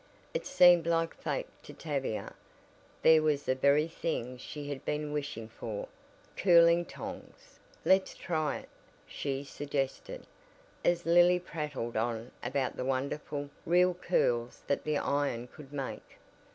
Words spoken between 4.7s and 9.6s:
been wishing for curling tongs. "Let's try it," she